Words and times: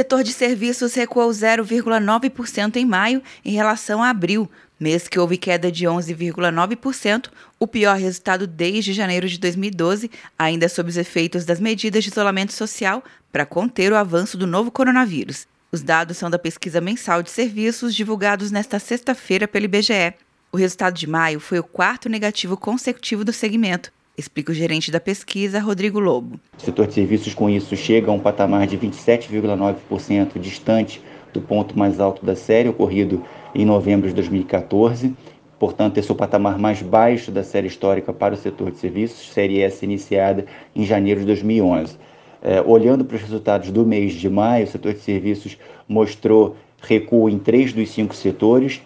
setor 0.00 0.24
de 0.24 0.32
serviços 0.32 0.94
recuou 0.94 1.28
0,9% 1.28 2.76
em 2.76 2.86
maio 2.86 3.22
em 3.44 3.52
relação 3.52 4.02
a 4.02 4.08
abril, 4.08 4.50
mês 4.78 5.06
que 5.06 5.18
houve 5.18 5.36
queda 5.36 5.70
de 5.70 5.84
11,9%, 5.84 7.28
o 7.58 7.66
pior 7.66 7.98
resultado 7.98 8.46
desde 8.46 8.94
janeiro 8.94 9.28
de 9.28 9.38
2012, 9.38 10.10
ainda 10.38 10.70
sob 10.70 10.88
os 10.88 10.96
efeitos 10.96 11.44
das 11.44 11.60
medidas 11.60 12.02
de 12.02 12.08
isolamento 12.08 12.54
social 12.54 13.04
para 13.30 13.44
conter 13.44 13.92
o 13.92 13.96
avanço 13.96 14.38
do 14.38 14.46
novo 14.46 14.70
coronavírus. 14.70 15.46
Os 15.70 15.82
dados 15.82 16.16
são 16.16 16.30
da 16.30 16.38
pesquisa 16.38 16.80
mensal 16.80 17.22
de 17.22 17.30
serviços 17.30 17.94
divulgados 17.94 18.50
nesta 18.50 18.78
sexta-feira 18.78 19.46
pelo 19.46 19.66
IBGE. 19.66 20.14
O 20.50 20.56
resultado 20.56 20.94
de 20.94 21.06
maio 21.06 21.40
foi 21.40 21.58
o 21.58 21.62
quarto 21.62 22.08
negativo 22.08 22.56
consecutivo 22.56 23.22
do 23.22 23.34
segmento, 23.34 23.92
explica 24.16 24.52
o 24.52 24.54
gerente 24.54 24.90
da 24.90 25.00
pesquisa, 25.00 25.60
Rodrigo 25.60 25.98
Lobo. 25.98 26.38
O 26.58 26.60
setor 26.60 26.86
de 26.86 26.94
serviços, 26.94 27.34
com 27.34 27.48
isso, 27.48 27.76
chega 27.76 28.10
a 28.10 28.14
um 28.14 28.18
patamar 28.18 28.66
de 28.66 28.76
27,9% 28.76 30.38
distante 30.38 31.02
do 31.32 31.40
ponto 31.40 31.78
mais 31.78 32.00
alto 32.00 32.24
da 32.24 32.34
série, 32.34 32.68
ocorrido 32.68 33.22
em 33.54 33.64
novembro 33.64 34.08
de 34.08 34.14
2014. 34.14 35.14
Portanto, 35.58 35.98
esse 35.98 36.10
é 36.10 36.14
o 36.14 36.16
patamar 36.16 36.58
mais 36.58 36.80
baixo 36.80 37.30
da 37.30 37.44
série 37.44 37.66
histórica 37.66 38.12
para 38.12 38.34
o 38.34 38.36
setor 38.36 38.70
de 38.70 38.78
serviços, 38.78 39.30
série 39.30 39.60
essa 39.60 39.84
iniciada 39.84 40.46
em 40.74 40.84
janeiro 40.84 41.20
de 41.20 41.26
2011. 41.26 41.96
É, 42.42 42.62
olhando 42.62 43.04
para 43.04 43.16
os 43.16 43.22
resultados 43.22 43.70
do 43.70 43.84
mês 43.84 44.14
de 44.14 44.30
maio, 44.30 44.64
o 44.64 44.68
setor 44.68 44.94
de 44.94 45.00
serviços 45.00 45.58
mostrou 45.86 46.56
recuo 46.80 47.28
em 47.28 47.38
três 47.38 47.72
dos 47.72 47.90
cinco 47.90 48.14
setores, 48.14 48.80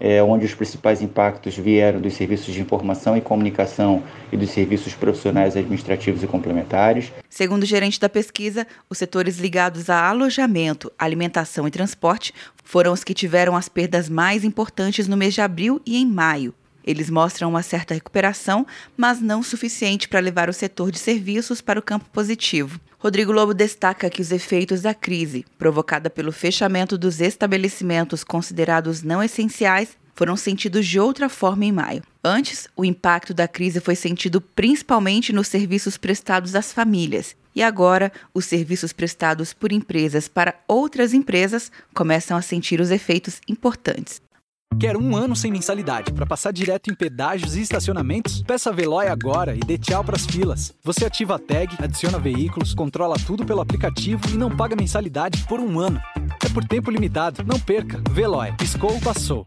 é, 0.00 0.22
onde 0.22 0.46
os 0.46 0.54
principais 0.54 1.02
impactos 1.02 1.56
vieram 1.56 2.00
dos 2.00 2.14
serviços 2.14 2.54
de 2.54 2.60
informação 2.60 3.16
e 3.16 3.20
comunicação 3.20 4.02
e 4.32 4.36
dos 4.36 4.50
serviços 4.50 4.94
profissionais 4.94 5.56
administrativos 5.56 6.22
e 6.22 6.26
complementares. 6.26 7.12
Segundo 7.28 7.62
o 7.64 7.66
gerente 7.66 8.00
da 8.00 8.08
pesquisa, 8.08 8.66
os 8.88 8.96
setores 8.96 9.38
ligados 9.38 9.90
a 9.90 10.08
alojamento, 10.08 10.90
alimentação 10.98 11.68
e 11.68 11.70
transporte 11.70 12.32
foram 12.64 12.92
os 12.92 13.04
que 13.04 13.12
tiveram 13.12 13.54
as 13.54 13.68
perdas 13.68 14.08
mais 14.08 14.42
importantes 14.42 15.06
no 15.06 15.16
mês 15.16 15.34
de 15.34 15.42
abril 15.42 15.80
e 15.84 15.98
em 15.98 16.06
maio. 16.06 16.54
Eles 16.82 17.10
mostram 17.10 17.50
uma 17.50 17.62
certa 17.62 17.92
recuperação, 17.92 18.66
mas 18.96 19.20
não 19.20 19.42
suficiente 19.42 20.08
para 20.08 20.18
levar 20.18 20.48
o 20.48 20.52
setor 20.52 20.90
de 20.90 20.98
serviços 20.98 21.60
para 21.60 21.78
o 21.78 21.82
campo 21.82 22.06
positivo. 22.10 22.80
Rodrigo 22.98 23.32
Lobo 23.32 23.54
destaca 23.54 24.10
que 24.10 24.20
os 24.20 24.30
efeitos 24.30 24.82
da 24.82 24.92
crise, 24.92 25.44
provocada 25.58 26.10
pelo 26.10 26.32
fechamento 26.32 26.98
dos 26.98 27.20
estabelecimentos 27.20 28.22
considerados 28.22 29.02
não 29.02 29.22
essenciais, 29.22 29.96
foram 30.14 30.36
sentidos 30.36 30.86
de 30.86 30.98
outra 30.98 31.28
forma 31.28 31.64
em 31.64 31.72
maio. 31.72 32.02
Antes, 32.22 32.68
o 32.76 32.84
impacto 32.84 33.32
da 33.32 33.48
crise 33.48 33.80
foi 33.80 33.94
sentido 33.94 34.40
principalmente 34.40 35.32
nos 35.32 35.48
serviços 35.48 35.96
prestados 35.96 36.54
às 36.54 36.72
famílias. 36.72 37.34
E 37.54 37.62
agora, 37.62 38.12
os 38.32 38.44
serviços 38.44 38.92
prestados 38.92 39.52
por 39.52 39.72
empresas 39.72 40.28
para 40.28 40.54
outras 40.68 41.12
empresas 41.12 41.70
começam 41.94 42.36
a 42.36 42.42
sentir 42.42 42.80
os 42.80 42.90
efeitos 42.90 43.40
importantes. 43.48 44.20
Quer 44.78 44.96
um 44.96 45.16
ano 45.16 45.34
sem 45.34 45.50
mensalidade 45.50 46.12
para 46.12 46.24
passar 46.24 46.52
direto 46.52 46.90
em 46.90 46.94
pedágios 46.94 47.56
e 47.56 47.60
estacionamentos? 47.60 48.42
Peça 48.42 48.70
a 48.70 48.72
Veloy 48.72 49.08
agora 49.08 49.54
e 49.54 49.60
dê 49.60 49.76
tchau 49.76 50.04
para 50.04 50.16
as 50.16 50.24
filas. 50.24 50.72
Você 50.84 51.04
ativa 51.04 51.34
a 51.34 51.38
tag, 51.38 51.76
adiciona 51.82 52.18
veículos, 52.18 52.72
controla 52.72 53.16
tudo 53.26 53.44
pelo 53.44 53.60
aplicativo 53.60 54.22
e 54.32 54.38
não 54.38 54.56
paga 54.56 54.76
mensalidade 54.76 55.44
por 55.48 55.60
um 55.60 55.78
ano. 55.78 56.00
É 56.44 56.48
por 56.48 56.64
tempo 56.64 56.90
limitado. 56.90 57.44
Não 57.44 57.58
perca. 57.58 58.00
Veloy. 58.10 58.52
Piscou, 58.56 58.98
passou. 59.00 59.46